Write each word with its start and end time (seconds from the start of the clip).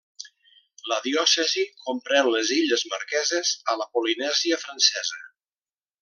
La 0.91 0.95
diòcesi 1.07 1.65
comprèn 1.83 2.31
les 2.37 2.53
illes 2.57 2.85
Marqueses, 2.97 3.51
a 3.73 3.79
la 3.83 3.87
Polinèsia 3.97 4.59
francesa. 4.67 5.21